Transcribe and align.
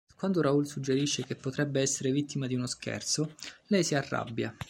Quando 0.15 0.41
Raoul 0.41 0.65
suggerisce 0.65 1.23
che 1.25 1.35
potrebbe 1.35 1.79
essere 1.79 2.09
vittima 2.11 2.47
di 2.47 2.55
uno 2.55 2.65
scherzo, 2.65 3.35
lei 3.67 3.83
si 3.83 3.93
arrabbia. 3.93 4.51